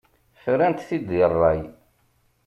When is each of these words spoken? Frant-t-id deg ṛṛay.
Frant-t-id 0.43 1.03
deg 1.09 1.21
ṛṛay. 1.33 1.59